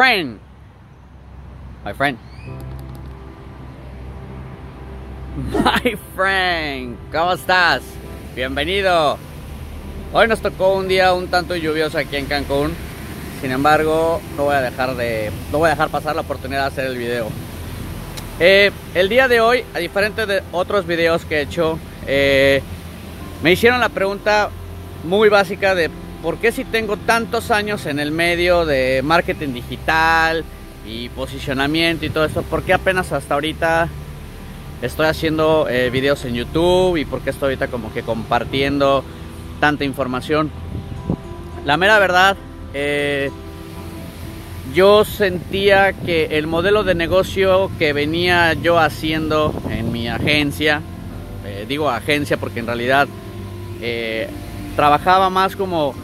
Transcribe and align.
friend. 0.00 0.40
My 1.84 1.92
friend. 1.92 2.16
My 5.52 5.94
friend. 6.16 6.96
¿Cómo 7.12 7.34
estás? 7.34 7.82
Bienvenido. 8.34 9.18
Hoy 10.14 10.26
nos 10.26 10.40
tocó 10.40 10.72
un 10.72 10.88
día 10.88 11.12
un 11.12 11.28
tanto 11.28 11.54
lluvioso 11.54 11.98
aquí 11.98 12.16
en 12.16 12.24
Cancún. 12.24 12.72
Sin 13.42 13.50
embargo, 13.50 14.22
no 14.38 14.44
voy 14.44 14.54
a 14.54 14.62
dejar 14.62 14.96
de 14.96 15.30
no 15.52 15.58
voy 15.58 15.66
a 15.66 15.72
dejar 15.72 15.90
pasar 15.90 16.14
la 16.14 16.22
oportunidad 16.22 16.62
de 16.62 16.66
hacer 16.68 16.86
el 16.86 16.96
video. 16.96 17.28
Eh, 18.38 18.70
el 18.94 19.10
día 19.10 19.28
de 19.28 19.42
hoy, 19.42 19.66
a 19.74 19.80
diferente 19.80 20.24
de 20.24 20.42
otros 20.50 20.86
videos 20.86 21.26
que 21.26 21.40
he 21.40 21.42
hecho, 21.42 21.78
eh, 22.06 22.62
me 23.42 23.52
hicieron 23.52 23.80
la 23.80 23.90
pregunta 23.90 24.48
muy 25.04 25.28
básica 25.28 25.74
de 25.74 25.90
por 26.22 26.38
qué 26.38 26.52
si 26.52 26.64
tengo 26.64 26.96
tantos 26.96 27.50
años 27.50 27.86
en 27.86 27.98
el 27.98 28.10
medio 28.10 28.66
de 28.66 29.00
marketing 29.02 29.52
digital 29.54 30.44
y 30.86 31.08
posicionamiento 31.10 32.04
y 32.04 32.10
todo 32.10 32.24
esto, 32.24 32.42
por 32.42 32.62
qué 32.62 32.74
apenas 32.74 33.12
hasta 33.12 33.34
ahorita 33.34 33.88
estoy 34.82 35.06
haciendo 35.06 35.66
eh, 35.68 35.90
videos 35.90 36.24
en 36.24 36.34
YouTube 36.34 36.96
y 36.96 37.04
por 37.04 37.20
qué 37.20 37.30
estoy 37.30 37.48
ahorita 37.48 37.68
como 37.68 37.92
que 37.92 38.02
compartiendo 38.02 39.04
tanta 39.60 39.84
información. 39.84 40.50
La 41.64 41.76
mera 41.76 41.98
verdad, 41.98 42.36
eh, 42.74 43.30
yo 44.74 45.04
sentía 45.04 45.92
que 45.92 46.38
el 46.38 46.46
modelo 46.46 46.84
de 46.84 46.94
negocio 46.94 47.70
que 47.78 47.92
venía 47.92 48.54
yo 48.54 48.78
haciendo 48.78 49.54
en 49.70 49.90
mi 49.90 50.08
agencia, 50.08 50.82
eh, 51.44 51.64
digo 51.68 51.90
agencia 51.90 52.36
porque 52.36 52.60
en 52.60 52.66
realidad 52.66 53.08
trabajaba 54.76 55.30
más 55.30 55.56
como 55.56 55.94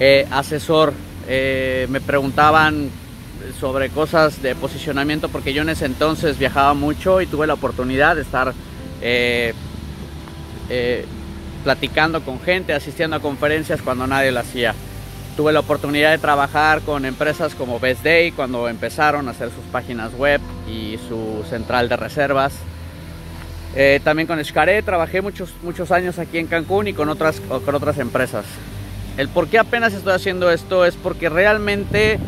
eh, 0.00 0.26
asesor. 0.30 0.92
Eh, 1.26 1.86
me 1.88 2.00
preguntaban 2.00 2.90
sobre 3.60 3.90
cosas 3.90 4.42
de 4.42 4.54
posicionamiento 4.54 5.28
porque 5.28 5.52
yo 5.52 5.62
en 5.62 5.68
ese 5.68 5.86
entonces 5.86 6.38
viajaba 6.38 6.74
mucho 6.74 7.20
y 7.20 7.26
tuve 7.26 7.46
la 7.46 7.54
oportunidad 7.54 8.16
de 8.16 8.22
estar 8.22 8.52
eh, 9.00 9.54
platicando 11.62 12.22
con 12.22 12.40
gente, 12.40 12.72
asistiendo 12.72 13.16
a 13.16 13.20
conferencias 13.20 13.82
cuando 13.82 14.06
nadie 14.06 14.32
lo 14.32 14.40
hacía. 14.40 14.74
Tuve 15.36 15.52
la 15.52 15.60
oportunidad 15.60 16.10
de 16.10 16.18
trabajar 16.18 16.80
con 16.82 17.04
empresas 17.04 17.54
como 17.54 17.80
Best 17.80 18.04
Day 18.04 18.32
cuando 18.32 18.68
empezaron 18.68 19.28
a 19.28 19.32
hacer 19.32 19.50
sus 19.50 19.64
páginas 19.72 20.14
web 20.14 20.40
y 20.68 20.98
su 21.08 21.44
central 21.48 21.88
de 21.88 21.96
reservas. 21.96 22.54
también 24.04 24.26
con 24.26 24.42
Xcaret 24.44 24.84
trabajé 24.84 25.22
muchos, 25.22 25.52
muchos 25.62 25.90
años 25.90 26.18
aquí 26.18 26.38
en 26.38 26.46
Cancún 26.46 26.88
y 26.88 26.92
con 26.92 27.08
otras, 27.08 27.40
con 27.40 27.74
otras 27.74 27.98
empresas. 27.98 28.44
El 29.16 29.28
por 29.28 29.48
qué 29.48 29.58
apenas 29.58 29.92
estoy 29.92 30.12
haciendo 30.12 30.50
esto 30.50 30.84
es 30.84 30.96
porque 30.96 31.28
realmente 31.28 32.18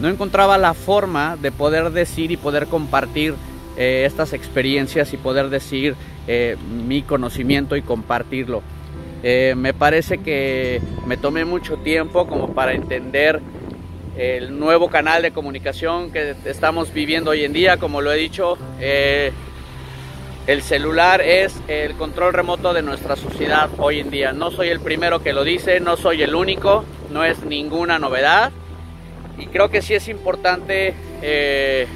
no 0.00 0.08
encontraba 0.08 0.58
la 0.58 0.74
forma 0.74 1.36
de 1.36 1.52
poder 1.52 1.90
decir 1.90 2.32
y 2.32 2.36
poder 2.36 2.66
compartir 2.66 3.34
eh, 3.76 4.04
estas 4.04 4.32
experiencias 4.32 5.12
y 5.12 5.16
poder 5.16 5.48
decir 5.50 5.94
eh, 6.26 6.56
mi 6.86 7.02
conocimiento 7.02 7.76
y 7.76 7.82
compartirlo. 7.82 8.62
Eh, 9.22 9.54
me 9.56 9.74
parece 9.74 10.18
que 10.18 10.80
me 11.06 11.16
tomé 11.16 11.44
mucho 11.44 11.76
tiempo 11.76 12.26
como 12.26 12.52
para 12.54 12.72
entender 12.72 13.40
el 14.16 14.58
nuevo 14.58 14.88
canal 14.88 15.22
de 15.22 15.30
comunicación 15.30 16.10
que 16.10 16.34
estamos 16.44 16.92
viviendo 16.92 17.30
hoy 17.30 17.44
en 17.44 17.52
día, 17.52 17.76
como 17.76 18.00
lo 18.00 18.12
he 18.12 18.16
dicho. 18.16 18.58
El 20.48 20.62
celular 20.62 21.20
es 21.20 21.54
el 21.68 21.92
control 21.96 22.32
remoto 22.32 22.72
de 22.72 22.80
nuestra 22.80 23.16
sociedad 23.16 23.68
hoy 23.76 24.00
en 24.00 24.08
día. 24.08 24.32
No 24.32 24.50
soy 24.50 24.68
el 24.68 24.80
primero 24.80 25.22
que 25.22 25.34
lo 25.34 25.44
dice, 25.44 25.78
no 25.78 25.98
soy 25.98 26.22
el 26.22 26.34
único, 26.34 26.86
no 27.10 27.22
es 27.22 27.42
ninguna 27.44 27.98
novedad. 27.98 28.50
Y 29.36 29.48
creo 29.48 29.68
que 29.68 29.82
sí 29.82 29.92
es 29.92 30.08
importante 30.08 30.94
eh, 31.20 31.86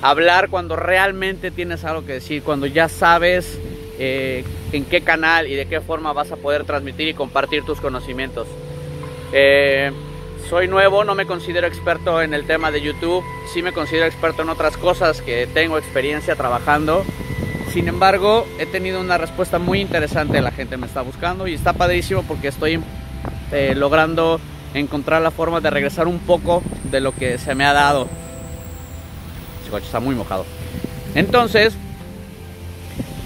hablar 0.00 0.48
cuando 0.48 0.76
realmente 0.76 1.50
tienes 1.50 1.84
algo 1.84 2.06
que 2.06 2.12
decir, 2.12 2.44
cuando 2.44 2.66
ya 2.66 2.88
sabes 2.88 3.58
eh, 3.98 4.44
en 4.70 4.84
qué 4.84 5.00
canal 5.00 5.48
y 5.48 5.56
de 5.56 5.66
qué 5.66 5.80
forma 5.80 6.12
vas 6.12 6.30
a 6.30 6.36
poder 6.36 6.62
transmitir 6.62 7.08
y 7.08 7.14
compartir 7.14 7.64
tus 7.64 7.80
conocimientos. 7.80 8.46
Eh, 9.32 9.90
soy 10.48 10.68
nuevo, 10.68 11.04
no 11.04 11.14
me 11.14 11.26
considero 11.26 11.66
experto 11.66 12.20
en 12.22 12.34
el 12.34 12.44
tema 12.46 12.70
de 12.70 12.80
YouTube, 12.80 13.24
sí 13.52 13.62
me 13.62 13.72
considero 13.72 14.06
experto 14.06 14.42
en 14.42 14.48
otras 14.48 14.76
cosas 14.76 15.20
que 15.22 15.46
tengo 15.46 15.78
experiencia 15.78 16.36
trabajando. 16.36 17.04
Sin 17.72 17.88
embargo, 17.88 18.46
he 18.58 18.66
tenido 18.66 19.00
una 19.00 19.18
respuesta 19.18 19.58
muy 19.58 19.80
interesante, 19.80 20.40
la 20.40 20.52
gente 20.52 20.76
me 20.76 20.86
está 20.86 21.02
buscando 21.02 21.48
y 21.48 21.54
está 21.54 21.72
padrísimo 21.72 22.22
porque 22.22 22.48
estoy 22.48 22.80
eh, 23.52 23.74
logrando 23.74 24.40
encontrar 24.74 25.22
la 25.22 25.30
forma 25.30 25.60
de 25.60 25.70
regresar 25.70 26.06
un 26.06 26.20
poco 26.20 26.62
de 26.84 27.00
lo 27.00 27.12
que 27.12 27.38
se 27.38 27.54
me 27.54 27.64
ha 27.64 27.72
dado. 27.72 28.08
Coche 29.70 29.86
está 29.86 29.98
muy 29.98 30.14
mojado. 30.14 30.44
Entonces, 31.16 31.74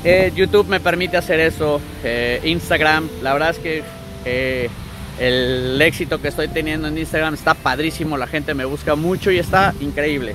eh, 0.04 0.32
YouTube 0.34 0.68
me 0.68 0.80
permite 0.80 1.16
hacer 1.16 1.40
eso. 1.40 1.80
Eh, 2.02 2.40
Instagram, 2.44 3.08
la 3.22 3.34
verdad 3.34 3.50
es 3.50 3.58
que 3.58 3.82
el 5.18 5.80
éxito 5.82 6.20
que 6.20 6.28
estoy 6.28 6.48
teniendo 6.48 6.88
en 6.88 6.98
Instagram 6.98 7.34
está 7.34 7.54
padrísimo. 7.54 8.16
La 8.16 8.26
gente 8.26 8.54
me 8.54 8.64
busca 8.64 8.94
mucho 8.94 9.30
y 9.30 9.38
está 9.38 9.74
increíble. 9.80 10.34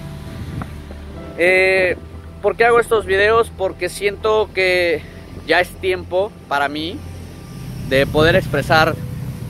¿Por 2.43 2.57
qué 2.57 2.65
hago 2.65 2.81
estos 2.81 3.05
videos? 3.05 3.49
Porque 3.57 3.87
siento 3.87 4.49
que 4.53 5.01
ya 5.47 5.61
es 5.61 5.69
tiempo 5.69 6.29
para 6.49 6.67
mí 6.67 6.97
de 7.87 8.05
poder 8.05 8.35
expresar 8.35 8.95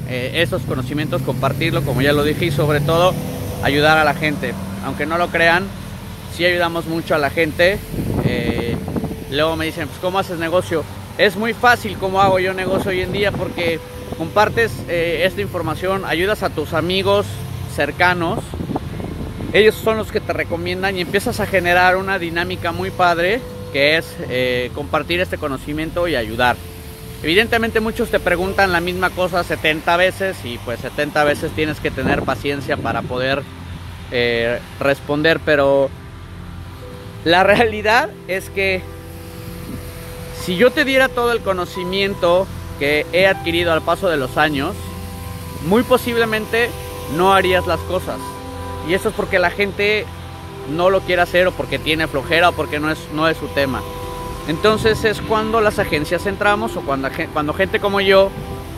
eh, 0.07 0.31
esos 0.35 0.61
conocimientos, 0.61 1.23
compartirlo, 1.23 1.83
como 1.83 2.03
ya 2.03 2.13
lo 2.13 2.23
dije, 2.23 2.45
y 2.45 2.51
sobre 2.51 2.81
todo 2.81 3.15
ayudar 3.63 3.97
a 3.97 4.03
la 4.03 4.13
gente. 4.13 4.53
Aunque 4.85 5.07
no 5.07 5.17
lo 5.17 5.29
crean, 5.29 5.65
sí 6.35 6.45
ayudamos 6.45 6.85
mucho 6.85 7.15
a 7.15 7.17
la 7.17 7.31
gente. 7.31 7.79
Eh, 8.25 8.75
luego 9.31 9.55
me 9.55 9.65
dicen, 9.65 9.87
pues 9.87 9.99
¿cómo 9.99 10.19
haces 10.19 10.37
negocio? 10.37 10.83
Es 11.17 11.35
muy 11.35 11.53
fácil 11.53 11.97
cómo 11.97 12.21
hago 12.21 12.37
yo 12.37 12.53
negocio 12.53 12.91
hoy 12.91 13.01
en 13.01 13.11
día 13.11 13.31
porque 13.31 13.79
compartes 14.15 14.71
eh, 14.87 15.23
esta 15.25 15.41
información, 15.41 16.03
ayudas 16.05 16.43
a 16.43 16.49
tus 16.49 16.73
amigos 16.73 17.25
cercanos 17.75 18.39
ellos 19.53 19.75
son 19.75 19.97
los 19.97 20.11
que 20.11 20.19
te 20.19 20.33
recomiendan 20.33 20.97
y 20.97 21.01
empiezas 21.01 21.39
a 21.39 21.45
generar 21.45 21.95
una 21.95 22.17
dinámica 22.17 22.71
muy 22.71 22.89
padre 22.89 23.39
que 23.71 23.97
es 23.97 24.15
eh, 24.29 24.71
compartir 24.73 25.19
este 25.19 25.37
conocimiento 25.37 26.07
y 26.07 26.15
ayudar. 26.15 26.55
Evidentemente 27.21 27.79
muchos 27.79 28.09
te 28.09 28.19
preguntan 28.19 28.71
la 28.71 28.81
misma 28.81 29.11
cosa 29.11 29.43
70 29.43 29.95
veces 29.97 30.37
y 30.43 30.57
pues 30.57 30.79
70 30.79 31.23
veces 31.23 31.51
tienes 31.51 31.79
que 31.79 31.91
tener 31.91 32.23
paciencia 32.23 32.77
para 32.77 33.03
poder 33.03 33.43
eh, 34.11 34.59
responder, 34.79 35.39
pero 35.39 35.91
la 37.23 37.43
realidad 37.43 38.09
es 38.27 38.49
que 38.49 38.81
si 40.43 40.57
yo 40.57 40.71
te 40.71 40.83
diera 40.83 41.09
todo 41.09 41.31
el 41.31 41.41
conocimiento 41.41 42.47
que 42.79 43.05
he 43.13 43.27
adquirido 43.27 43.71
al 43.71 43.81
paso 43.81 44.09
de 44.09 44.17
los 44.17 44.37
años, 44.37 44.75
muy 45.67 45.83
posiblemente 45.83 46.69
no 47.15 47.33
harías 47.33 47.67
las 47.67 47.79
cosas. 47.81 48.19
Y 48.87 48.93
eso 48.93 49.09
es 49.09 49.15
porque 49.15 49.39
la 49.39 49.49
gente 49.49 50.05
no 50.69 50.89
lo 50.89 51.01
quiere 51.01 51.21
hacer 51.21 51.47
o 51.47 51.51
porque 51.51 51.79
tiene 51.79 52.07
flojera 52.07 52.49
o 52.49 52.51
porque 52.53 52.79
no 52.79 52.91
es, 52.91 52.99
no 53.13 53.27
es 53.27 53.37
su 53.37 53.47
tema. 53.47 53.81
Entonces 54.47 55.03
es 55.05 55.21
cuando 55.21 55.61
las 55.61 55.79
agencias 55.79 56.25
entramos 56.25 56.75
o 56.75 56.81
cuando, 56.81 57.09
cuando 57.31 57.53
gente 57.53 57.79
como 57.79 58.01
yo 58.01 58.29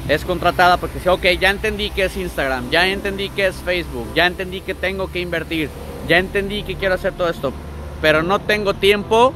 es 0.08 0.24
contratada 0.24 0.78
porque 0.78 0.96
dice, 0.96 1.10
ok, 1.10 1.26
ya 1.40 1.50
entendí 1.50 1.90
que 1.90 2.06
es 2.06 2.16
Instagram, 2.16 2.70
ya 2.70 2.88
entendí 2.88 3.30
que 3.30 3.48
es 3.48 3.56
Facebook, 3.56 4.08
ya 4.14 4.28
entendí 4.28 4.62
que 4.62 4.76
tengo 4.76 5.12
que 5.12 5.20
invertir, 5.20 5.70
ya 6.08 6.20
entendí 6.20 6.62
que 6.62 6.76
quiero 6.76 6.94
hacer 6.94 7.14
todo 7.14 7.30
esto, 7.30 7.52
pero 8.02 8.22
no 8.22 8.38
tengo 8.38 8.76
tiempo, 8.76 9.34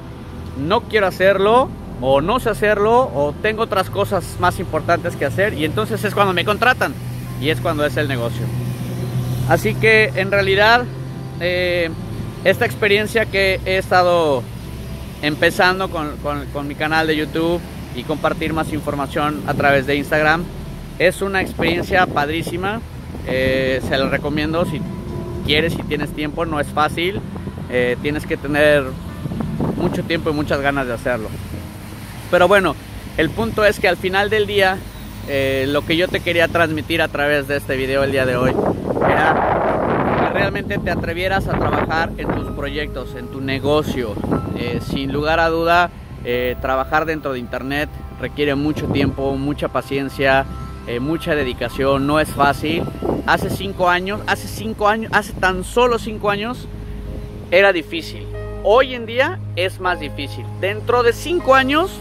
no 0.59 0.81
quiero 0.81 1.07
hacerlo, 1.07 1.69
o 2.01 2.21
no 2.21 2.39
sé 2.39 2.49
hacerlo, 2.49 3.11
o 3.13 3.33
tengo 3.41 3.63
otras 3.63 3.89
cosas 3.89 4.37
más 4.39 4.59
importantes 4.59 5.15
que 5.15 5.25
hacer, 5.25 5.53
y 5.53 5.65
entonces 5.65 6.03
es 6.03 6.13
cuando 6.13 6.33
me 6.33 6.45
contratan, 6.45 6.93
y 7.41 7.49
es 7.49 7.59
cuando 7.59 7.85
es 7.85 7.97
el 7.97 8.07
negocio. 8.07 8.45
Así 9.49 9.73
que 9.73 10.11
en 10.15 10.31
realidad 10.31 10.85
eh, 11.39 11.89
esta 12.43 12.65
experiencia 12.65 13.25
que 13.25 13.59
he 13.65 13.77
estado 13.77 14.43
empezando 15.21 15.89
con, 15.89 16.67
mi 16.67 16.75
canal 16.75 17.07
de 17.07 17.17
YouTube 17.17 17.59
y 17.95 18.03
compartir 18.03 18.53
más 18.53 18.71
información 18.71 19.41
a 19.47 19.53
través 19.53 19.87
de 19.87 19.95
Instagram 19.95 20.43
es 20.99 21.21
una 21.21 21.41
experiencia 21.41 22.05
padrísima. 22.05 22.79
Eh, 23.27 23.81
se 23.87 23.97
la 23.97 24.07
recomiendo 24.09 24.65
si 24.65 24.81
quieres, 25.45 25.73
si 25.73 25.83
tienes 25.83 26.11
tiempo, 26.11 26.45
no 26.45 26.59
es 26.59 26.67
fácil. 26.67 27.19
Eh, 27.69 27.97
tienes 28.01 28.25
que 28.25 28.37
tener 28.37 28.83
mucho 29.77 30.03
tiempo 30.03 30.29
y 30.29 30.33
muchas 30.33 30.61
ganas 30.61 30.87
de 30.87 30.93
hacerlo. 30.93 31.29
Pero 32.31 32.47
bueno, 32.47 32.75
el 33.17 33.29
punto 33.29 33.65
es 33.65 33.79
que 33.79 33.87
al 33.87 33.97
final 33.97 34.29
del 34.29 34.47
día, 34.47 34.77
lo 35.67 35.85
que 35.85 35.95
yo 35.97 36.07
te 36.07 36.21
quería 36.21 36.47
transmitir 36.47 37.01
a 37.01 37.07
través 37.07 37.47
de 37.47 37.57
este 37.57 37.75
video 37.75 38.03
el 38.03 38.11
día 38.11 38.25
de 38.25 38.35
hoy 38.35 38.53
que 38.99 40.29
realmente 40.33 40.77
te 40.77 40.91
atrevieras 40.91 41.47
a 41.47 41.57
trabajar 41.57 42.11
en 42.17 42.27
tus 42.27 42.47
proyectos, 42.51 43.15
en 43.15 43.27
tu 43.27 43.41
negocio. 43.41 44.13
Eh, 44.57 44.79
sin 44.81 45.11
lugar 45.11 45.39
a 45.39 45.49
duda, 45.49 45.89
eh, 46.23 46.55
trabajar 46.61 47.05
dentro 47.05 47.33
de 47.33 47.39
Internet 47.39 47.89
requiere 48.19 48.55
mucho 48.55 48.87
tiempo, 48.87 49.35
mucha 49.35 49.69
paciencia, 49.69 50.45
eh, 50.87 50.99
mucha 50.99 51.35
dedicación, 51.35 52.05
no 52.05 52.19
es 52.19 52.29
fácil. 52.29 52.83
hace 53.25 53.49
cinco 53.49 53.89
años, 53.89 54.21
hace 54.25 54.47
cinco 54.47 54.87
años, 54.87 55.11
hace 55.13 55.33
tan 55.33 55.63
solo 55.63 55.99
cinco 55.99 56.29
años, 56.29 56.67
era 57.51 57.71
difícil. 57.71 58.25
Hoy 58.63 58.95
en 58.95 59.05
día 59.05 59.39
es 59.55 59.79
más 59.79 59.99
difícil. 59.99 60.45
Dentro 60.59 61.03
de 61.03 61.13
cinco 61.13 61.53
años, 61.53 61.91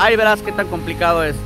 ahí 0.00 0.16
verás 0.16 0.42
qué 0.42 0.52
tan 0.52 0.66
complicado 0.68 1.22
es. 1.22 1.36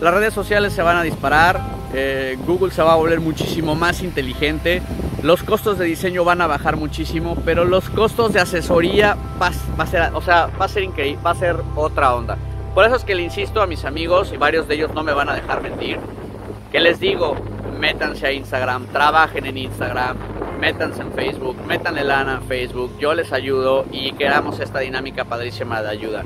Las 0.00 0.12
redes 0.12 0.34
sociales 0.34 0.72
se 0.72 0.82
van 0.82 0.96
a 0.96 1.02
disparar, 1.02 1.60
eh, 1.94 2.36
Google 2.46 2.72
se 2.72 2.82
va 2.82 2.92
a 2.92 2.96
volver 2.96 3.20
muchísimo 3.20 3.74
más 3.74 4.02
inteligente, 4.02 4.82
los 5.22 5.42
costos 5.42 5.78
de 5.78 5.86
diseño 5.86 6.24
van 6.24 6.42
a 6.42 6.46
bajar 6.46 6.76
muchísimo, 6.76 7.36
pero 7.44 7.64
los 7.64 7.88
costos 7.88 8.32
de 8.32 8.40
asesoría 8.40 9.16
va, 9.40 9.50
a 9.78 9.86
ser, 9.86 10.14
o 10.14 10.20
sea, 10.20 10.48
va 10.60 10.66
a 10.66 10.68
ser 10.68 10.82
increíble, 10.82 11.22
va 11.24 11.30
a 11.30 11.34
ser 11.34 11.56
otra 11.74 12.14
onda. 12.14 12.36
Por 12.74 12.84
eso 12.84 12.96
es 12.96 13.04
que 13.04 13.14
le 13.14 13.22
insisto 13.22 13.62
a 13.62 13.66
mis 13.66 13.86
amigos 13.86 14.32
y 14.34 14.36
varios 14.36 14.68
de 14.68 14.74
ellos 14.74 14.92
no 14.92 15.02
me 15.02 15.14
van 15.14 15.30
a 15.30 15.34
dejar 15.34 15.62
mentir, 15.62 15.98
que 16.70 16.80
les 16.80 17.00
digo, 17.00 17.36
métanse 17.78 18.26
a 18.26 18.32
Instagram, 18.32 18.86
trabajen 18.88 19.46
en 19.46 19.56
Instagram, 19.56 20.18
métanse 20.60 21.00
en 21.00 21.12
Facebook, 21.12 21.56
métanle 21.66 22.04
lana 22.04 22.34
en 22.34 22.42
Facebook, 22.42 22.92
yo 22.98 23.14
les 23.14 23.32
ayudo 23.32 23.86
y 23.90 24.12
creamos 24.12 24.60
esta 24.60 24.80
dinámica 24.80 25.24
padrísima 25.24 25.80
de 25.80 25.88
ayuda. 25.88 26.24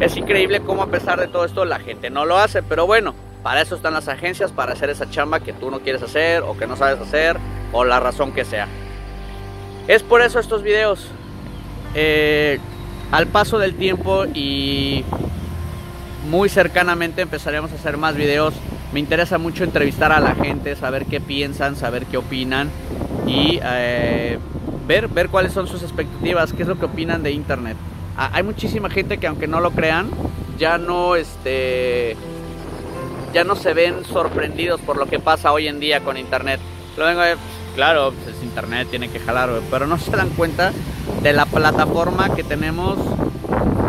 Es 0.00 0.16
increíble 0.16 0.60
cómo 0.60 0.82
a 0.82 0.86
pesar 0.86 1.18
de 1.18 1.26
todo 1.26 1.44
esto 1.44 1.64
la 1.64 1.80
gente 1.80 2.08
no 2.08 2.24
lo 2.24 2.38
hace, 2.38 2.62
pero 2.62 2.86
bueno, 2.86 3.14
para 3.42 3.62
eso 3.62 3.74
están 3.74 3.94
las 3.94 4.08
agencias, 4.08 4.52
para 4.52 4.72
hacer 4.72 4.90
esa 4.90 5.10
chamba 5.10 5.40
que 5.40 5.52
tú 5.52 5.70
no 5.70 5.80
quieres 5.80 6.02
hacer 6.02 6.42
o 6.42 6.56
que 6.56 6.66
no 6.66 6.76
sabes 6.76 7.00
hacer 7.00 7.36
o 7.72 7.84
la 7.84 7.98
razón 7.98 8.32
que 8.32 8.44
sea. 8.44 8.68
Es 9.88 10.02
por 10.02 10.22
eso 10.22 10.38
estos 10.38 10.62
videos. 10.62 11.08
Eh, 11.94 12.60
al 13.10 13.26
paso 13.26 13.58
del 13.58 13.74
tiempo 13.74 14.26
y 14.26 15.04
muy 16.30 16.48
cercanamente 16.48 17.22
empezaremos 17.22 17.72
a 17.72 17.74
hacer 17.74 17.96
más 17.96 18.14
videos. 18.14 18.54
Me 18.92 19.00
interesa 19.00 19.38
mucho 19.38 19.64
entrevistar 19.64 20.12
a 20.12 20.20
la 20.20 20.34
gente, 20.34 20.76
saber 20.76 21.06
qué 21.06 21.20
piensan, 21.20 21.74
saber 21.74 22.06
qué 22.06 22.18
opinan 22.18 22.70
y 23.26 23.58
eh, 23.62 24.38
ver, 24.86 25.08
ver 25.08 25.28
cuáles 25.28 25.52
son 25.52 25.66
sus 25.66 25.82
expectativas, 25.82 26.52
qué 26.52 26.62
es 26.62 26.68
lo 26.68 26.78
que 26.78 26.86
opinan 26.86 27.22
de 27.22 27.32
Internet 27.32 27.76
hay 28.18 28.42
muchísima 28.42 28.90
gente 28.90 29.18
que 29.18 29.26
aunque 29.26 29.46
no 29.46 29.60
lo 29.60 29.70
crean, 29.70 30.10
ya 30.58 30.76
no 30.76 31.14
este 31.14 32.16
ya 33.32 33.44
no 33.44 33.54
se 33.54 33.74
ven 33.74 34.04
sorprendidos 34.04 34.80
por 34.80 34.96
lo 34.96 35.06
que 35.06 35.20
pasa 35.20 35.52
hoy 35.52 35.68
en 35.68 35.78
día 35.80 36.00
con 36.00 36.16
internet. 36.16 36.60
Lo 36.96 37.04
vengo 37.04 37.20
a 37.20 37.28
claro, 37.76 38.12
pues 38.12 38.36
es 38.36 38.42
internet, 38.42 38.88
tiene 38.90 39.08
que 39.08 39.20
jalar, 39.20 39.50
pero 39.70 39.86
no 39.86 39.98
se 39.98 40.10
dan 40.10 40.30
cuenta 40.30 40.72
de 41.22 41.32
la 41.32 41.46
plataforma 41.46 42.34
que 42.34 42.42
tenemos. 42.42 42.98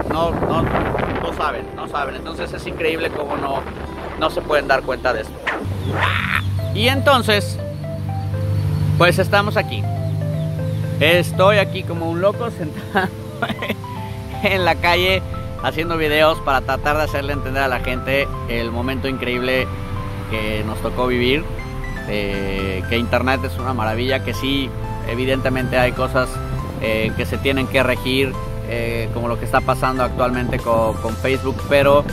No, 0.09 0.31
no, 0.31 0.61
no 0.61 1.33
saben, 1.35 1.65
no 1.75 1.87
saben. 1.87 2.15
Entonces 2.15 2.53
es 2.53 2.67
increíble 2.67 3.09
cómo 3.09 3.35
no, 3.35 3.61
no 4.19 4.29
se 4.29 4.41
pueden 4.41 4.67
dar 4.67 4.83
cuenta 4.83 5.13
de 5.13 5.21
esto. 5.21 5.33
Y 6.75 6.87
entonces, 6.87 7.57
pues 8.99 9.17
estamos 9.17 9.57
aquí. 9.57 9.83
Estoy 10.99 11.57
aquí 11.57 11.83
como 11.83 12.11
un 12.11 12.21
loco 12.21 12.51
sentado 12.51 13.07
en 14.44 14.65
la 14.65 14.75
calle 14.75 15.21
haciendo 15.63 15.97
videos 15.97 16.39
para 16.39 16.62
tratar 16.62 16.97
de 16.97 17.03
hacerle 17.03 17.33
entender 17.33 17.63
a 17.63 17.68
la 17.68 17.80
gente 17.80 18.27
el 18.47 18.71
momento 18.71 19.07
increíble 19.07 19.68
que 20.30 20.63
nos 20.65 20.81
tocó 20.81 21.07
vivir. 21.07 21.44
Eh, 22.12 22.81
que 22.89 22.97
Internet 22.97 23.41
es 23.44 23.57
una 23.59 23.74
maravilla, 23.74 24.24
que 24.24 24.33
sí, 24.33 24.68
evidentemente 25.07 25.77
hay 25.77 25.91
cosas 25.91 26.27
eh, 26.81 27.12
que 27.15 27.25
se 27.25 27.38
tienen 27.38 27.68
que 27.68 27.83
regir, 27.83 28.33
eh, 28.68 29.09
como 29.13 29.27
lo 29.27 29.38
que 29.38 29.45
está 29.45 29.62
pasando 29.62 30.03
actualmente 30.03 30.57
con, 30.57 30.95
Facebook, 31.21 31.56
pero 31.69 32.03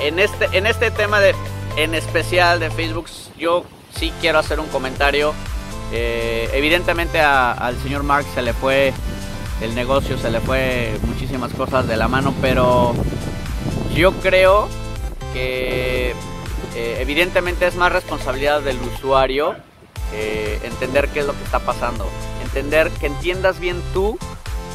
en, 0.00 0.18
este, 0.18 0.48
en 0.52 0.66
este 0.66 0.90
tema 0.90 1.20
de, 1.20 1.36
en 1.76 1.94
especial 1.94 2.58
de 2.58 2.68
Facebook, 2.70 3.06
yo 3.38 3.64
sí 3.94 4.12
quiero 4.20 4.40
hacer 4.40 4.58
un 4.58 4.66
comentario. 4.68 5.32
evidentemente 5.92 7.20
al 7.20 7.76
señor 7.78 8.02
Mark 8.02 8.26
se 8.34 8.42
le 8.42 8.52
fue 8.52 8.92
el 9.60 9.74
negocio 9.74 10.18
se 10.18 10.30
le 10.30 10.40
fue 10.40 10.98
muchísimas 11.02 11.52
cosas 11.52 11.86
de 11.88 11.96
la 11.96 12.08
mano, 12.08 12.34
pero 12.40 12.94
yo 13.94 14.12
creo 14.12 14.68
que 15.32 16.10
eh, 16.74 16.98
evidentemente 17.00 17.66
es 17.66 17.76
más 17.76 17.92
responsabilidad 17.92 18.60
del 18.60 18.78
usuario 18.80 19.56
eh, 20.12 20.60
entender 20.64 21.08
qué 21.08 21.20
es 21.20 21.26
lo 21.26 21.32
que 21.32 21.44
está 21.44 21.60
pasando, 21.60 22.06
entender 22.42 22.90
que 22.90 23.06
entiendas 23.06 23.58
bien 23.58 23.80
tú 23.92 24.18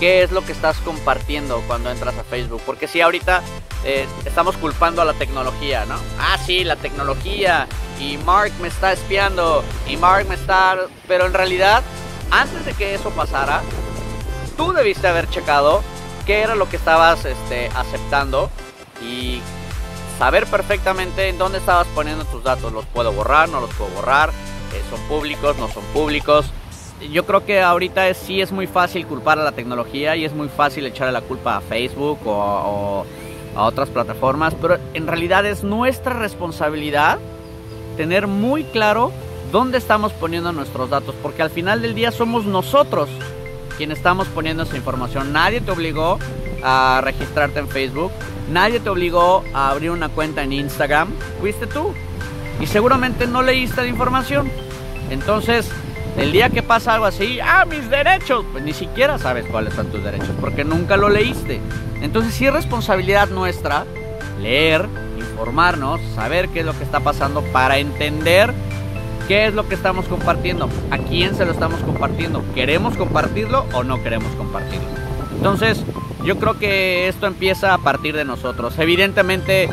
qué 0.02 0.24
es 0.24 0.32
lo 0.32 0.44
que 0.44 0.52
estás 0.52 0.78
compartiendo 0.80 1.62
cuando 1.68 1.92
entras 1.92 2.18
a 2.18 2.24
Facebook, 2.24 2.64
porque 2.66 2.88
si 2.88 3.02
ahorita 3.02 3.44
eh, 3.86 4.08
estamos 4.26 4.58
culpando 4.58 5.00
a 5.04 5.06
la 5.06 5.14
tecnología, 5.14 5.86
¿no? 5.86 5.94
Ah, 6.20 6.40
sí, 6.44 6.64
la 6.64 6.76
tecnología 6.76 7.68
y 8.00 8.18
Mark 8.18 8.52
me 8.60 8.68
está 8.68 8.94
espiando 8.94 9.64
y 9.88 9.98
Mark 9.98 10.28
me 10.28 10.34
está... 10.34 10.76
Pero 11.08 11.28
en 11.28 11.34
realidad, 11.36 11.84
antes 12.32 12.66
de 12.66 12.74
que 12.74 12.96
eso 12.96 13.12
pasara, 13.12 13.62
tú 14.58 14.74
debiste 14.74 15.08
haber 15.08 15.30
checado 15.30 15.82
qué 16.26 16.42
era 16.42 16.56
lo 16.56 16.70
que 16.70 16.78
estabas 16.78 17.26
este, 17.26 17.68
aceptando 17.76 18.50
y 19.02 19.42
saber 20.18 20.46
perfectamente 20.46 21.30
en 21.30 21.38
dónde 21.38 21.58
estabas 21.58 21.88
poniendo 21.96 22.26
tus 22.26 22.44
datos. 22.44 22.72
¿Los 22.72 22.86
puedo 22.86 23.12
borrar? 23.12 23.50
¿No 23.50 23.60
los 23.60 23.74
puedo 23.74 23.92
borrar? 23.92 24.30
Eh, 24.30 24.82
¿Son 24.90 25.00
públicos? 25.08 25.58
¿No 25.58 25.68
son 25.68 25.84
públicos? 25.94 26.46
Yo 27.12 27.26
creo 27.26 27.46
que 27.46 27.62
ahorita 27.62 28.14
sí 28.14 28.42
es 28.42 28.52
muy 28.52 28.68
fácil 28.68 29.08
culpar 29.08 29.40
a 29.40 29.44
la 29.44 29.54
tecnología 29.54 30.16
y 30.16 30.26
es 30.26 30.34
muy 30.34 30.50
fácil 30.50 30.86
echarle 30.86 31.12
la 31.12 31.22
culpa 31.22 31.58
a 31.58 31.62
Facebook 31.62 32.20
o 32.26 33.06
a 33.56 33.64
otras 33.64 33.90
plataformas, 33.90 34.54
pero 34.62 34.78
en 34.94 35.08
realidad 35.08 35.46
es 35.46 35.64
nuestra 35.64 36.14
responsabilidad 36.14 37.20
tener 37.98 38.28
muy 38.28 38.64
claro 38.66 39.12
dónde 39.52 39.78
estamos 39.78 40.14
poniendo 40.14 40.52
nuestros 40.54 40.90
datos, 40.90 41.16
porque 41.22 41.42
al 41.42 41.50
final 41.50 41.82
del 41.82 41.94
día 41.94 42.12
somos 42.12 42.46
nosotros 42.46 43.10
quien 43.82 43.92
estamos 43.92 44.28
poniendo 44.28 44.62
esa 44.62 44.78
información. 44.78 45.34
Nadie 45.34 45.60
te 45.60 45.72
obligó 45.72 46.20
a 46.62 47.02
registrarte 47.04 47.62
en 47.62 47.68
Facebook, 47.68 48.12
nadie 48.52 48.80
te 48.80 48.92
obligó 48.92 49.44
a 49.56 49.72
abrir 49.72 49.90
una 49.90 50.08
cuenta 50.08 50.44
en 50.44 50.54
Instagram, 50.54 51.08
fuiste 51.40 51.66
tú. 51.66 51.92
Y 52.60 52.68
seguramente 52.68 53.26
no 53.26 53.42
leíste 53.42 53.82
la 53.82 53.88
información. 53.88 54.52
Entonces, 55.10 55.68
el 56.16 56.32
día 56.32 56.52
que 56.52 56.62
pasa 56.62 56.94
algo 56.94 57.08
así, 57.08 57.40
ah, 57.40 57.66
mis 57.66 57.90
derechos, 57.90 58.46
pues 58.52 58.64
ni 58.64 58.74
siquiera 58.74 59.18
sabes 59.18 59.48
cuáles 59.48 59.74
son 59.74 59.88
tus 59.88 60.04
derechos, 60.04 60.30
porque 60.40 60.64
nunca 60.64 60.96
lo 60.96 61.10
leíste. 61.10 61.60
Entonces, 62.04 62.36
sí 62.36 62.46
es 62.46 62.54
responsabilidad 62.54 63.30
nuestra 63.30 63.86
leer, 64.40 64.88
informarnos, 65.18 66.00
saber 66.14 66.50
qué 66.50 66.60
es 66.60 66.68
lo 66.68 66.78
que 66.78 66.84
está 66.84 67.00
pasando 67.00 67.42
para 67.46 67.80
entender 67.80 68.54
¿Qué 69.32 69.46
es 69.46 69.54
lo 69.54 69.66
que 69.66 69.76
estamos 69.76 70.10
compartiendo? 70.10 70.68
¿A 70.90 70.98
quién 70.98 71.36
se 71.38 71.46
lo 71.46 71.54
estamos 71.54 71.80
compartiendo? 71.84 72.44
¿Queremos 72.54 72.98
compartirlo 72.98 73.66
o 73.72 73.82
no 73.82 74.04
queremos 74.04 74.30
compartirlo? 74.36 74.86
Entonces, 75.34 75.86
yo 76.26 76.38
creo 76.38 76.60
que 76.60 77.08
esto 77.08 77.28
empieza 77.28 77.74
a 77.74 77.78
partir 77.78 78.14
de 78.14 78.26
nosotros. 78.26 78.78
Evidentemente 78.78 79.70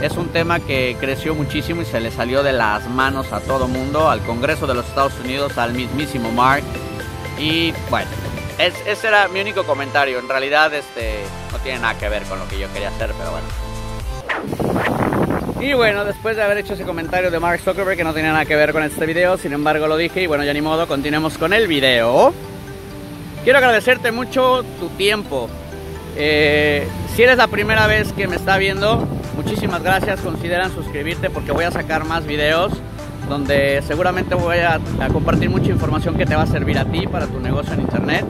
es 0.00 0.12
un 0.16 0.28
tema 0.28 0.60
que 0.60 0.96
creció 1.00 1.34
muchísimo 1.34 1.82
y 1.82 1.86
se 1.86 1.98
le 1.98 2.12
salió 2.12 2.44
de 2.44 2.52
las 2.52 2.88
manos 2.88 3.32
a 3.32 3.40
todo 3.40 3.66
mundo, 3.66 4.08
al 4.08 4.20
Congreso 4.20 4.68
de 4.68 4.74
los 4.74 4.86
Estados 4.86 5.14
Unidos, 5.24 5.58
al 5.58 5.74
mismísimo 5.74 6.30
Mark. 6.30 6.62
Y 7.36 7.74
bueno, 7.90 8.08
ese 8.58 9.08
era 9.08 9.26
mi 9.26 9.40
único 9.40 9.64
comentario. 9.64 10.20
En 10.20 10.28
realidad 10.28 10.72
este, 10.72 11.24
no 11.50 11.58
tiene 11.58 11.80
nada 11.80 11.98
que 11.98 12.08
ver 12.08 12.22
con 12.22 12.38
lo 12.38 12.46
que 12.46 12.60
yo 12.60 12.72
quería 12.72 12.90
hacer, 12.90 13.12
pero 13.18 13.32
bueno. 13.32 13.69
Y 15.60 15.74
bueno, 15.74 16.06
después 16.06 16.36
de 16.36 16.42
haber 16.42 16.58
hecho 16.58 16.72
ese 16.72 16.84
comentario 16.84 17.30
de 17.30 17.38
Mark 17.38 17.60
Zuckerberg 17.60 17.96
que 17.96 18.04
no 18.04 18.14
tenía 18.14 18.32
nada 18.32 18.46
que 18.46 18.56
ver 18.56 18.72
con 18.72 18.82
este 18.82 19.04
video, 19.04 19.36
sin 19.36 19.52
embargo 19.52 19.86
lo 19.86 19.98
dije 19.98 20.22
y 20.22 20.26
bueno, 20.26 20.42
ya 20.42 20.54
ni 20.54 20.62
modo, 20.62 20.88
continuemos 20.88 21.36
con 21.36 21.52
el 21.52 21.68
video. 21.68 22.32
Quiero 23.44 23.58
agradecerte 23.58 24.10
mucho 24.10 24.64
tu 24.78 24.88
tiempo. 24.90 25.50
Eh, 26.16 26.88
si 27.14 27.22
eres 27.22 27.36
la 27.36 27.46
primera 27.46 27.86
vez 27.86 28.12
que 28.14 28.26
me 28.26 28.36
está 28.36 28.56
viendo, 28.56 29.06
muchísimas 29.36 29.82
gracias. 29.82 30.20
Consideran 30.20 30.74
suscribirte 30.74 31.28
porque 31.28 31.52
voy 31.52 31.64
a 31.64 31.70
sacar 31.70 32.04
más 32.06 32.26
videos 32.26 32.72
donde 33.28 33.82
seguramente 33.86 34.34
voy 34.34 34.58
a 34.58 34.80
compartir 35.12 35.50
mucha 35.50 35.70
información 35.70 36.16
que 36.16 36.24
te 36.24 36.34
va 36.34 36.42
a 36.42 36.46
servir 36.46 36.78
a 36.78 36.84
ti 36.86 37.06
para 37.06 37.26
tu 37.26 37.38
negocio 37.38 37.74
en 37.74 37.82
internet. 37.82 38.24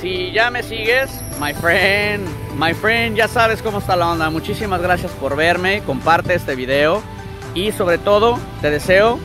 Si 0.00 0.32
ya 0.32 0.50
me 0.50 0.62
sigues, 0.62 1.10
my 1.40 1.54
friend, 1.54 2.26
my 2.56 2.74
friend, 2.74 3.16
ya 3.16 3.28
sabes 3.28 3.62
cómo 3.62 3.78
está 3.78 3.96
la 3.96 4.10
onda. 4.10 4.30
Muchísimas 4.30 4.80
gracias 4.80 5.12
por 5.12 5.36
verme, 5.36 5.82
comparte 5.82 6.34
este 6.34 6.54
video 6.54 7.02
y 7.54 7.72
sobre 7.72 7.98
todo 7.98 8.38
te 8.60 8.70
deseo, 8.70 9.18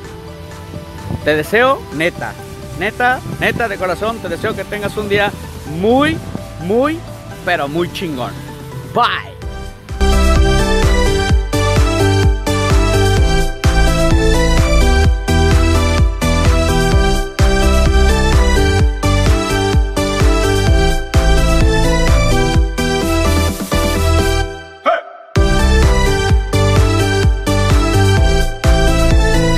te 1.26 1.36
deseo 1.36 1.82
neta, 1.96 2.34
neta, 2.80 3.20
neta 3.40 3.68
de 3.68 3.78
corazón, 3.78 4.20
te 4.20 4.30
deseo 4.30 4.56
que 4.56 4.64
tengas 4.64 4.96
un 4.98 5.10
día 5.10 5.32
muy, 5.80 6.18
muy, 6.62 7.00
pero 7.46 7.68
muy 7.68 7.92
chingón. 7.92 8.32
Bye. 8.94 9.39